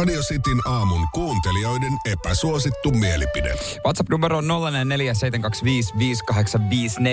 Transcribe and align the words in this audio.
Radio 0.00 0.22
Cityn 0.22 0.60
aamun 0.66 1.08
kuuntelijoiden 1.14 1.92
epäsuosittu 2.04 2.90
mielipide. 2.90 3.54
WhatsApp-numero 3.84 4.38
on 4.38 4.44
0447255854 4.44 4.50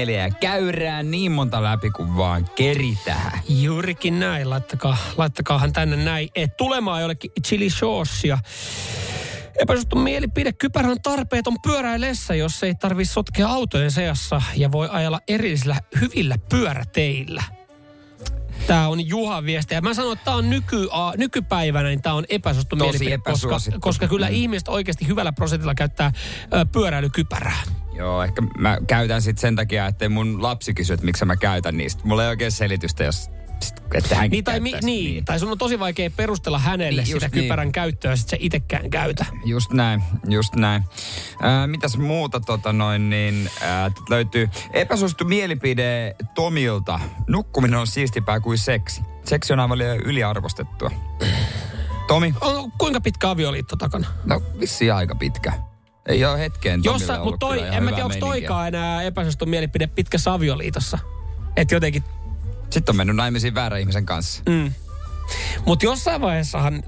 ja 0.09 0.29
käyrään 0.29 1.11
niin 1.11 1.31
monta 1.31 1.63
läpi 1.63 1.89
kuin 1.89 2.17
vaan 2.17 2.45
keritään. 2.55 3.39
Juurikin 3.49 4.19
näin. 4.19 4.49
Laittakaa, 4.49 4.97
laittakaahan 5.17 5.73
tänne 5.73 5.95
näin. 5.95 6.29
Et 6.35 6.57
tulemaan 6.57 7.01
jollekin 7.01 7.31
chili 7.47 7.69
saucea. 7.69 8.39
Epäsuosittu 9.59 9.95
mielipide. 9.95 10.53
Kypärä 10.53 10.89
on 10.89 11.01
tarpeeton 11.01 11.61
pyöräilessä, 11.61 12.35
jos 12.35 12.63
ei 12.63 12.75
tarvi 12.75 13.05
sotkea 13.05 13.47
autojen 13.47 13.91
seassa 13.91 14.41
ja 14.55 14.71
voi 14.71 14.89
ajella 14.91 15.19
erillisillä 15.27 15.75
hyvillä 16.01 16.35
pyöräteillä. 16.49 17.43
Tämä 18.67 18.87
on 18.87 19.07
Juhan 19.07 19.45
viesti. 19.45 19.73
Ja 19.73 19.81
mä 19.81 19.93
sanon, 19.93 20.13
että 20.13 20.25
tämä 20.25 20.37
on 20.37 20.49
nyky, 20.49 20.87
a, 20.91 21.13
nykypäivänä, 21.17 21.89
niin 21.89 22.01
tämä 22.01 22.15
on 22.15 22.25
epäsuosittu 22.29 22.75
mielipide, 22.75 23.17
koska, 23.17 23.31
epäsuosittu. 23.31 23.79
koska 23.79 24.07
kyllä 24.07 24.27
Mm. 24.27 24.33
ihmiset 24.33 24.67
oikeasti 24.67 25.07
hyvällä 25.07 25.31
prosentilla 25.31 25.75
käyttää 25.75 26.11
ö, 26.53 26.65
pyöräilykypärää. 26.71 27.61
Joo, 27.93 28.23
ehkä 28.23 28.41
mä 28.57 28.77
käytän 28.87 29.21
sit 29.21 29.37
sen 29.37 29.55
takia, 29.55 29.87
että 29.87 30.09
mun 30.09 30.43
lapsi 30.43 30.73
kysyy, 30.73 30.93
että 30.93 31.05
miksi 31.05 31.25
mä 31.25 31.35
käytän 31.35 31.77
niistä. 31.77 32.01
Mulla 32.05 32.23
ei 32.23 32.29
oikein 32.29 32.51
selitystä, 32.51 33.03
jos 33.03 33.29
että 33.93 34.15
hänkin 34.15 34.31
Niin 34.31 34.43
tai, 34.43 34.59
mi, 34.59 34.71
käyttäisi. 34.71 34.85
niin, 34.85 35.25
tai 35.25 35.39
sun 35.39 35.51
on 35.51 35.57
tosi 35.57 35.79
vaikea 35.79 36.09
perustella 36.15 36.59
hänelle 36.59 37.01
Niin, 37.01 37.13
niin, 37.13 37.21
sitä 37.21 37.35
niin. 37.35 37.43
kypärän 37.43 37.71
käyttöä, 37.71 38.15
sit 38.15 38.29
se 38.29 38.37
itekään 38.39 38.89
käytä. 38.89 39.25
Just 39.45 39.71
näin, 39.73 40.03
just 40.29 40.55
näin. 40.55 40.83
Ää, 41.41 41.67
mitäs 41.67 41.97
muuta 41.97 42.39
tota 42.39 42.73
noin, 42.73 43.09
niin 43.09 43.49
tät 43.59 44.09
löytyy 44.09 44.49
epäsuosittu 44.73 45.25
mielipide 45.25 46.15
Tomilta. 46.35 46.99
Nukkuminen 47.27 47.79
on 47.79 47.87
siistipää 47.87 48.39
kuin 48.39 48.57
seksi. 48.57 49.01
Seksi 49.25 49.53
on 49.53 49.59
aivan 49.59 49.81
yliarvostettua. 49.81 50.91
Tomi? 52.07 52.33
On, 52.41 52.71
kuinka 52.71 53.01
pitkä 53.01 53.29
avioliitto 53.29 53.75
takana? 53.75 54.07
No 54.25 54.41
vissiin 54.59 54.93
aika 54.93 55.15
pitkä. 55.15 55.53
Ei 56.05 56.25
ole 56.25 56.39
hetkeen 56.39 56.83
Jossa, 56.83 57.23
mutta 57.23 57.37
toi, 57.37 57.59
en 57.71 57.83
mä 57.83 57.89
tiedä, 57.91 58.05
onko 58.05 58.17
toikaan 58.19 58.67
enää 58.67 59.01
epäsuosittu 59.03 59.45
mielipide 59.45 59.87
pitkä 59.87 60.17
avioliitossa. 60.31 60.99
Että 61.55 61.75
jotenkin, 61.75 62.03
Sitten 62.69 62.93
on 62.93 62.97
mennyt 62.97 63.15
naimisiin 63.15 63.55
väärän 63.55 63.79
ihmisen 63.79 64.05
kanssa. 64.05 64.43
mm. 64.49 64.71
Mutta 65.65 65.85
jossain 65.85 66.21
vaiheessahan 66.21 66.83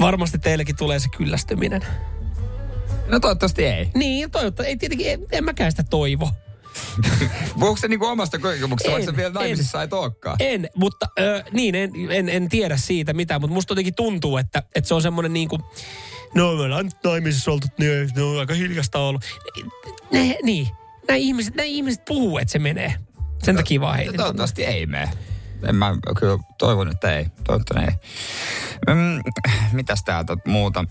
varmasti 0.00 0.38
teillekin 0.38 0.76
tulee 0.76 0.98
se 0.98 1.08
kyllästyminen. 1.16 1.82
No 3.06 3.20
toivottavasti 3.20 3.66
ei. 3.66 3.90
Niin, 3.94 4.30
toivottavasti. 4.30 4.70
Ei 4.70 4.76
tietenkin, 4.76 5.10
en, 5.10 5.20
en 5.32 5.44
mäkään 5.44 5.72
sitä 5.72 5.82
toivo. 5.90 6.30
Puhuuko 7.54 7.76
se 7.76 7.88
niinku 7.88 8.06
omasta 8.06 8.38
kokemuksesta, 8.38 8.92
vaikka 8.92 9.16
vielä 9.16 9.32
naimisissa 9.32 9.82
et 9.82 9.92
olekaan? 9.92 10.36
En, 10.40 10.68
mutta 10.74 11.06
ö, 11.18 11.44
niin, 11.52 11.74
en, 11.74 11.90
en, 12.10 12.28
en 12.28 12.48
tiedä 12.48 12.76
siitä 12.76 13.12
mitään, 13.12 13.40
mutta 13.40 13.54
musta 13.54 13.72
jotenkin 13.72 13.94
tuntuu, 13.94 14.36
että, 14.36 14.62
että 14.74 14.88
se 14.88 14.94
on 14.94 15.02
semmoinen 15.02 15.32
niin 15.32 15.48
kuin, 15.48 15.62
no 16.34 16.56
me 16.56 16.62
ollaan 16.62 16.84
nyt 16.84 16.96
naimisissa 17.04 17.52
oltu, 17.52 17.66
niin 17.78 18.10
ne 18.16 18.22
on 18.22 18.38
aika 18.40 18.54
hiljasta 18.54 18.98
ollut. 18.98 19.24
Ne, 20.12 20.38
niin, 20.42 20.68
nämä 21.08 21.16
ihmiset, 21.16 21.54
nämä 21.54 21.64
ihmiset 21.66 22.04
puhuu, 22.04 22.38
että 22.38 22.52
se 22.52 22.58
menee. 22.58 22.94
Sen 23.42 23.56
takia 23.56 23.80
vaan 23.80 23.96
heitin. 23.96 24.16
Toivottavasti 24.16 24.64
ei 24.64 24.86
mene. 24.86 25.10
En 25.68 25.74
mä 25.76 25.94
kyllä 26.18 26.38
toivon, 26.58 26.90
että 26.90 27.16
ei. 27.16 27.26
Toivottavasti 27.44 27.90
ei. 27.90 28.94
Mm, 28.94 29.20
mitäs 29.72 30.04
täältä 30.04 30.36
muuta? 30.46 30.84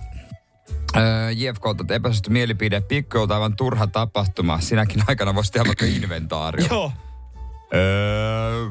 Öö, 0.97 1.31
JFK 1.31 1.63
epäsuosittu 1.91 2.29
mielipide. 2.29 2.81
Pikku 2.81 3.17
on 3.19 3.31
aivan 3.31 3.55
turha 3.55 3.87
tapahtuma. 3.87 4.59
Sinäkin 4.61 5.03
aikana 5.07 5.35
voisi 5.35 5.51
tehdä 5.51 5.67
vaikka 5.67 5.85
inventaario. 5.85 6.67
Joo. 6.69 6.91
Öö, 7.73 8.69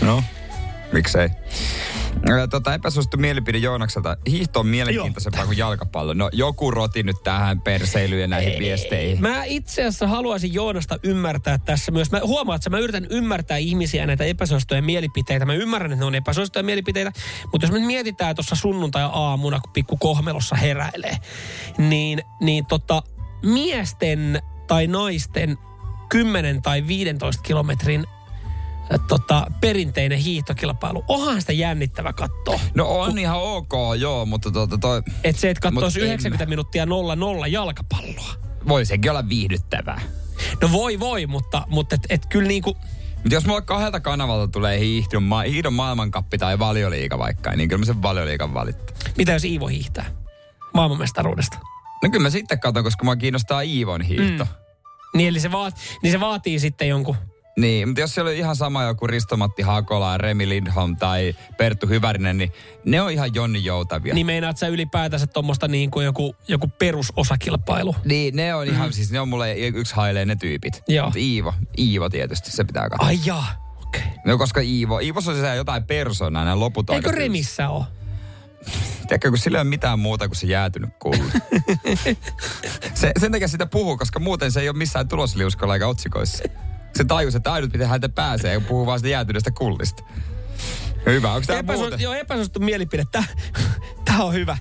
no, 0.00 0.22
miksei. 0.92 1.28
Tota, 2.50 2.74
epäsuosittu 2.74 3.16
mielipide 3.16 3.58
Joonakselta. 3.58 4.16
Hiihto 4.26 4.60
on 4.60 4.66
mielenkiintoisempaa 4.66 5.46
kuin 5.46 5.58
jalkapallo. 5.58 6.14
No 6.14 6.30
joku 6.32 6.70
roti 6.70 7.02
nyt 7.02 7.16
tähän 7.24 7.60
perseilyyn 7.60 8.20
ja 8.20 8.26
näihin 8.26 8.58
viesteihin. 8.58 9.20
Mä 9.20 9.44
itse 9.44 9.82
asiassa 9.82 10.06
haluaisin 10.06 10.54
Joonasta 10.54 10.98
ymmärtää 11.02 11.58
tässä 11.58 11.92
myös. 11.92 12.12
Mä 12.12 12.20
huomaan, 12.24 12.56
että 12.56 12.70
mä 12.70 12.78
yritän 12.78 13.06
ymmärtää 13.10 13.56
ihmisiä 13.56 14.06
näitä 14.06 14.24
epäsuosittuja 14.24 14.82
mielipiteitä. 14.82 15.46
Mä 15.46 15.54
ymmärrän, 15.54 15.92
että 15.92 16.02
ne 16.02 16.06
on 16.06 16.14
epäsuosittuja 16.14 16.62
mielipiteitä. 16.62 17.12
Mutta 17.52 17.66
jos 17.66 17.72
me 17.72 17.86
mietitään 17.86 18.36
tuossa 18.36 18.56
sunnuntai-aamuna, 18.56 19.60
kun 19.60 19.72
pikku 19.72 19.96
kohmelossa 19.96 20.56
heräilee, 20.56 21.16
niin, 21.78 22.22
niin 22.40 22.66
tota, 22.66 23.02
miesten 23.42 24.42
tai 24.66 24.86
naisten 24.86 25.58
10 26.08 26.62
tai 26.62 26.86
15 26.86 27.42
kilometrin 27.42 28.06
tota, 28.98 29.46
perinteinen 29.60 30.18
hiihtokilpailu. 30.18 31.04
Onhan 31.08 31.40
sitä 31.40 31.52
jännittävä 31.52 32.12
katsoa. 32.12 32.60
No 32.74 32.86
on 33.00 33.18
ihan 33.18 33.40
ok, 33.40 33.72
joo, 33.98 34.26
mutta 34.26 34.50
tota, 34.50 34.78
toi, 34.78 35.02
Että 35.24 35.40
se, 35.40 35.50
että 35.50 35.60
katsoisi 35.60 35.98
Mut 35.98 36.02
en 36.04 36.08
90 36.08 36.46
minuuttia 36.46 36.84
0-0 36.84 36.88
jalkapalloa. 37.48 38.34
voi 38.68 38.86
sekin 38.86 39.10
olla 39.10 39.28
viihdyttävää. 39.28 40.00
No 40.62 40.72
voi 40.72 41.00
voi, 41.00 41.26
mutta, 41.26 41.62
mutta 41.68 41.94
et, 41.94 42.06
et 42.08 42.26
kyllä 42.26 42.48
niinku, 42.48 42.76
Mutta 43.14 43.34
jos 43.34 43.46
mulla 43.46 43.60
kahdelta 43.60 44.00
kanavalta 44.00 44.48
tulee 44.52 44.78
hiihdon, 44.78 45.22
ma- 45.22 45.42
hiihdon 45.42 45.72
maailmankappi 45.72 46.38
tai 46.38 46.58
valioliiga 46.58 47.18
vaikka, 47.18 47.50
niin 47.56 47.68
kyllä 47.68 47.78
mä 47.78 47.84
sen 47.86 48.02
valioliigan 48.02 48.54
valittaa. 48.54 48.96
mitä 49.16 49.32
jos 49.32 49.44
Iivo 49.44 49.66
hiihtää 49.66 50.10
maailmanmestaruudesta? 50.74 51.58
No 52.02 52.10
kyllä 52.10 52.22
mä 52.22 52.30
sitten 52.30 52.60
katon, 52.60 52.84
koska 52.84 53.04
mua 53.04 53.16
kiinnostaa 53.16 53.60
Iivon 53.60 54.02
hiihto. 54.02 54.44
Mm. 54.44 54.50
Niin, 55.16 55.28
eli 55.28 55.40
se, 55.40 55.52
vaat, 55.52 55.76
niin 56.02 56.12
se 56.12 56.20
vaatii 56.20 56.58
sitten 56.60 56.88
jonkun, 56.88 57.16
Niin, 57.56 57.88
mutta 57.88 58.00
jos 58.00 58.14
siellä 58.14 58.28
on 58.28 58.36
ihan 58.36 58.56
sama 58.56 58.82
joku 58.82 59.06
Ristomatti 59.06 59.62
Hakola, 59.62 60.18
Remi 60.18 60.48
Lindholm 60.48 60.96
tai 60.96 61.34
Perttu 61.58 61.86
Hyvärinen, 61.86 62.38
niin 62.38 62.52
ne 62.84 63.00
on 63.00 63.10
ihan 63.10 63.34
Jonni 63.34 63.64
Joutavia. 63.64 64.14
niin 64.14 64.26
meinaat 64.26 64.56
sä 64.56 64.68
ylipäätänsä 64.68 65.26
tuommoista 65.26 65.68
niin 65.68 65.90
kuin 65.90 66.04
joku, 66.04 66.36
joku 66.48 66.68
perusosakilpailu. 66.78 67.96
Niin, 68.04 68.36
ne 68.36 68.54
on 68.54 68.66
ihan, 68.66 68.88
mm. 68.88 68.92
siis 68.92 69.10
ne 69.10 69.20
on 69.20 69.28
mulle 69.28 69.54
yksi 69.54 69.94
hailee 69.94 70.24
ne 70.24 70.36
tyypit. 70.36 70.82
Joo. 70.88 71.06
Mut 71.06 71.16
Iivo, 71.16 71.54
Iivo 71.78 72.08
tietysti, 72.08 72.50
se 72.50 72.64
pitää 72.64 72.88
katsoa. 72.88 73.08
Ai 73.08 73.18
jaa, 73.24 73.74
okei. 73.86 74.00
Okay. 74.00 74.12
No 74.26 74.38
koska 74.38 74.60
Iivo, 74.60 74.98
Iivossa 74.98 75.30
on 75.30 75.36
se 75.36 75.56
jotain 75.56 75.84
persoonaa, 75.84 76.44
nämä 76.44 76.60
loput 76.60 76.90
on 76.90 76.96
Eikö. 76.96 77.10
Remissä 77.10 77.68
ole? 77.68 77.84
Tiedätkö, 79.08 79.28
kun 79.28 79.38
sillä 79.38 79.58
ei 79.58 79.62
ole 79.62 79.68
mitään 79.68 79.98
muuta 79.98 80.28
kuin 80.28 80.36
se 80.36 80.46
jäätynyt 80.46 80.90
kulli. 80.98 81.30
se, 82.94 83.12
sen 83.20 83.32
takia 83.32 83.48
sitä 83.48 83.66
puhuu, 83.66 83.96
koska 83.96 84.20
muuten 84.20 84.52
se 84.52 84.60
ei 84.60 84.68
ole 84.68 84.76
missään 84.76 85.08
tulosliuskolla 85.08 85.74
eikä 85.74 85.86
otsikoissa. 85.86 86.44
Se 86.96 87.04
tajus, 87.04 87.34
että 87.34 87.52
ainut 87.52 87.72
miten 87.72 87.88
häntä 87.88 88.08
pääsee, 88.08 88.56
kun 88.56 88.64
puhuu 88.64 88.86
vaan 88.86 88.98
sitä 88.98 89.08
jäätyneestä 89.08 89.50
kullista. 89.50 90.02
Hyvä, 91.06 91.32
onko 91.32 91.46
tämä 91.46 91.58
Epäsuos, 91.58 91.82
muuten? 91.88 92.00
joo, 92.00 92.14
epäsuosittu 92.14 92.60
mielipide. 92.60 93.04
Tää 94.04 94.24
on 94.24 94.32
hyvä. 94.34 94.56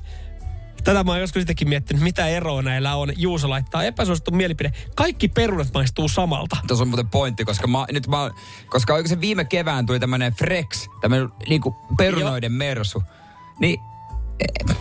Tätä 0.84 1.04
mä 1.04 1.12
oon 1.12 1.20
joskus 1.20 1.42
sitäkin 1.42 1.70
miettinyt, 1.70 2.04
mitä 2.04 2.28
eroa 2.28 2.62
näillä 2.62 2.96
on. 2.96 3.14
Juuso 3.18 3.50
laittaa 3.50 3.84
epäsuosittu 3.84 4.32
mielipide. 4.32 4.72
Kaikki 4.96 5.28
perunat 5.28 5.68
maistuu 5.74 6.08
samalta. 6.08 6.58
Tuossa 6.68 6.84
on 6.84 6.88
muuten 6.88 7.08
pointti, 7.08 7.46
koska 7.46 7.68
mä, 7.68 7.86
nyt 7.92 8.08
mä, 8.08 8.32
koska 8.70 8.94
oikein 8.94 9.10
se 9.10 9.22
viime 9.22 9.46
kevään 9.46 9.86
tuli 9.86 10.00
tämmönen 10.00 10.34
Frex, 10.34 10.88
tämmönen 11.02 11.30
niinku 11.50 11.76
perunoiden 11.98 12.52
mersu. 12.52 13.04
Niin, 13.60 13.80
eh, 14.40 14.76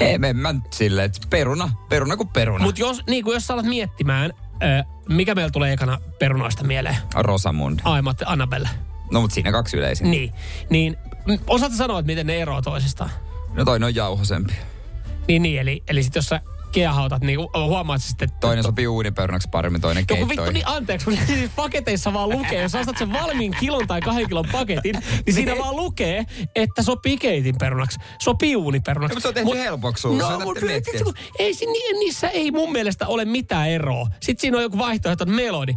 en, 0.00 0.24
en 0.24 0.36
mä 0.36 0.52
nyt 0.52 0.72
silleen, 0.72 1.06
että 1.06 1.26
peruna, 1.30 1.70
peruna 1.88 2.16
kuin 2.16 2.28
peruna. 2.28 2.58
Mut, 2.58 2.66
Mutta 2.66 2.80
jos, 2.80 3.02
niin 3.06 3.24
kuin 3.24 3.34
jos 3.34 3.46
sä 3.46 3.54
alat 3.54 3.66
miettimään, 3.66 4.32
ö, 4.62 4.84
mikä 5.08 5.34
meillä 5.34 5.50
tulee 5.50 5.72
ekana 5.72 6.00
perunoista 6.18 6.64
mieleen? 6.64 6.96
Rosamund. 7.14 7.80
Ai, 7.84 8.02
mä 8.02 8.10
ajattelin 8.10 8.32
Annabelle. 8.32 8.68
No 9.12 9.20
mut 9.20 9.30
siinä 9.30 9.52
kaksi 9.52 9.76
yleisin. 9.76 10.10
Niin, 10.10 10.32
niin 10.70 10.96
mm, 11.26 11.38
osaatko 11.46 11.76
sanoa, 11.76 11.98
että 11.98 12.06
miten 12.06 12.26
ne 12.26 12.36
eroavat 12.42 12.64
toisistaan? 12.64 13.10
No 13.52 13.64
toinen 13.64 13.86
on 13.86 13.94
jauhosempi. 13.94 14.52
Niin, 15.28 15.42
niin 15.42 15.60
eli, 15.60 15.82
eli 15.88 16.02
sit 16.02 16.14
jos 16.14 16.26
sä 16.26 16.40
kiehautat, 16.74 17.22
niin 17.22 17.38
huomaat 17.54 18.02
sitten... 18.02 18.28
että- 18.28 18.40
Toinen 18.40 18.64
sopii 18.64 18.86
uuniperunaksi 18.86 19.48
paremmin, 19.52 19.80
toinen 19.80 20.04
Joku 20.10 20.28
vittu, 20.28 20.50
niin 20.50 20.68
anteeksi, 20.68 21.04
kun 21.04 21.18
siis 21.26 21.50
paketeissa 21.56 22.12
vaan 22.12 22.28
lukee, 22.28 22.62
jos 22.62 22.74
ostat 22.74 22.98
sen 22.98 23.12
valmiin 23.12 23.56
kilon 23.60 23.86
tai 23.86 24.00
kahden 24.00 24.28
kilon 24.28 24.44
paketin, 24.52 24.94
niin 25.26 25.34
siinä 25.34 25.58
vaan 25.58 25.76
lukee, 25.76 26.24
että 26.54 26.82
sopii 26.82 27.16
keitin 27.18 27.54
perunaksi, 27.58 27.98
sopii 28.22 28.56
uuniperunaksi. 28.56 29.14
Mutta 29.16 29.22
se 29.22 29.28
on 29.28 29.34
tehty 29.34 29.58
helpoksi 29.58 30.02
sulle, 30.02 30.22
sä 30.22 30.28
No, 31.04 31.12
ei, 31.38 31.52
niissä 31.98 32.28
ei 32.28 32.50
mun 32.50 32.72
mielestä 32.72 33.06
ole 33.06 33.24
mitään 33.24 33.68
eroa. 33.68 34.06
Sitten 34.20 34.40
siinä 34.40 34.56
on 34.56 34.62
joku 34.62 34.78
vaihtoehto, 34.78 35.24
että 35.24 35.34
melodi. 35.34 35.72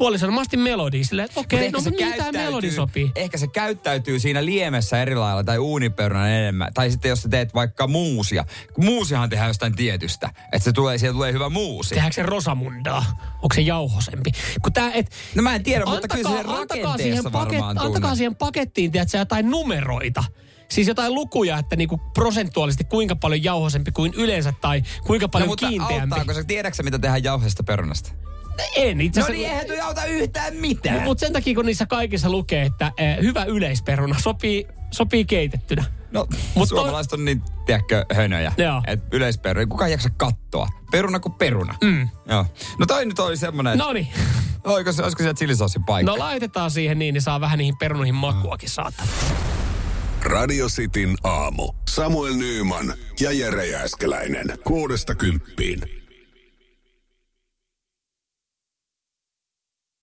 Puolison, 0.00 0.34
mä 0.34 0.40
ostin 0.40 0.60
Melodi. 0.60 1.04
Silleen, 1.04 1.26
että 1.26 1.40
okei, 1.40 1.58
okay, 1.58 1.70
no 1.70 1.80
se 1.80 1.90
mihin 1.90 2.14
tämä 2.16 2.32
Melodi 2.32 2.70
sopii? 2.70 3.12
Ehkä 3.16 3.38
se 3.38 3.46
käyttäytyy 3.46 4.18
siinä 4.18 4.44
liemessä 4.44 5.02
eri 5.02 5.14
lailla 5.14 5.44
tai 5.44 5.58
uuniperunan 5.58 6.30
enemmän. 6.30 6.74
Tai 6.74 6.90
sitten 6.90 7.08
jos 7.08 7.22
sä 7.22 7.28
teet 7.28 7.54
vaikka 7.54 7.86
muusia. 7.86 8.44
Muusihan 8.78 9.30
tehdään 9.30 9.50
jostain 9.50 9.76
tietystä. 9.76 10.30
Että 10.52 10.64
se 10.64 10.72
tulee, 10.72 10.98
siellä 10.98 11.14
tulee 11.14 11.32
hyvä 11.32 11.48
muusi. 11.48 11.88
Tehdäänkö 11.88 12.14
se 12.14 12.22
Rosamundaa? 12.22 13.04
Onko 13.34 13.54
se 13.54 13.60
jauhosempi? 13.60 14.30
Kun 14.62 14.72
tää, 14.72 14.92
et, 14.92 15.10
No 15.34 15.42
mä 15.42 15.54
en 15.54 15.62
tiedä, 15.62 15.84
mutta 15.84 15.96
antakaa, 15.96 16.16
kyllä 16.16 16.30
se 16.30 16.42
rakenteessa 16.42 16.96
siihen, 16.96 17.24
varmaan 17.24 17.76
paket, 17.76 17.86
antakaa 17.86 18.14
siihen 18.16 18.36
pakettiin, 18.36 18.92
tiedätkö, 18.92 19.18
jotain 19.18 19.50
numeroita. 19.50 20.24
Siis 20.68 20.88
jotain 20.88 21.14
lukuja, 21.14 21.58
että 21.58 21.76
niinku 21.76 21.98
prosentuaalisesti 22.14 22.84
kuinka 22.84 23.16
paljon 23.16 23.44
jauhosempi 23.44 23.92
kuin 23.92 24.14
yleensä 24.14 24.52
tai 24.60 24.82
kuinka 25.06 25.26
No 25.26 25.30
paljon 25.30 25.48
mutta 25.48 25.68
kiinteämpi. 25.68 26.02
auttaako 26.02 26.34
se, 26.34 26.44
tiedätkö 26.44 26.82
mitä 26.82 26.98
tehdään 26.98 27.24
jauheesta 27.24 27.62
perunasta? 27.62 28.12
En 28.76 29.00
itse 29.00 29.20
No 29.20 29.26
asiassa. 29.26 29.42
niin, 29.42 29.50
eihän 29.52 29.66
toi 29.66 29.80
auta 29.80 30.04
yhtään 30.04 30.56
mitään. 30.56 31.02
Mutta 31.02 31.20
sen 31.20 31.32
takia, 31.32 31.54
kun 31.54 31.66
niissä 31.66 31.86
kaikissa 31.86 32.30
lukee, 32.30 32.62
että 32.62 32.92
eh, 32.98 33.16
hyvä 33.22 33.44
yleisperuna 33.44 34.16
sopii, 34.18 34.66
sopii 34.90 35.24
keitettynä. 35.24 35.84
No, 36.12 36.26
Mut 36.54 36.68
suomalaiset 36.68 37.12
on 37.12 37.24
niin, 37.24 37.42
tiedätkö, 37.66 38.04
hönöjä. 38.14 38.52
Joo. 38.58 38.82
Että 38.86 39.06
yleisperuna, 39.16 39.66
kuka 39.66 39.86
ei 39.86 39.92
jaksa 39.92 40.10
kattoa. 40.16 40.68
Peruna 40.90 41.20
kuin 41.20 41.32
peruna. 41.32 41.74
Mm. 41.84 42.08
Joo. 42.28 42.46
No 42.78 42.86
toi 42.86 43.06
nyt 43.06 43.18
oli 43.18 43.36
semmonen, 43.36 43.78
No 43.78 43.92
niin. 43.92 44.08
olisiko, 44.64 44.92
se- 44.92 45.02
olisiko 45.02 45.22
siellä 45.22 45.34
chilisausin 45.34 45.84
paikka? 45.84 46.12
No 46.12 46.18
laitetaan 46.18 46.70
siihen 46.70 46.98
niin, 46.98 47.12
niin 47.12 47.22
saa 47.22 47.40
vähän 47.40 47.58
niihin 47.58 47.76
perunoihin 47.78 48.14
makuakin 48.14 48.70
saattaa. 48.70 49.06
Radio 50.22 50.66
Cityn 50.68 51.16
aamu. 51.24 51.72
Samuel 51.88 52.34
Nyyman 52.34 52.94
ja 53.20 53.32
Jere 53.32 53.66
Jääskeläinen. 53.66 54.46
Kuudesta 54.64 55.14
kymppiin. 55.14 55.80